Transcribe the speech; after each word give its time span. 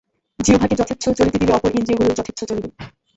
জিহ্বাকে 0.39 0.75
যথেচ্ছ 0.77 1.03
চলিতে 1.19 1.37
দিলে 1.39 1.51
অপর 1.53 1.71
ইন্দ্রিয়গুলিও 1.71 2.17
যথেচ্ছ 2.19 2.39
চলিবে। 2.49 2.69